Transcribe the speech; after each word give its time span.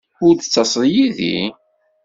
Ur 0.25 0.33
d-ttaseḍ 0.35 0.83
yid-i? 0.93 1.37